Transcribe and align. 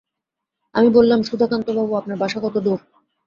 আমি 0.75 0.89
বললাম, 0.89 1.19
সুধাকান্তবাবু, 1.23 1.91
আপনার 1.95 2.17
বাসা 2.17 2.39
কত 2.43 2.55
দূর? 2.57 2.79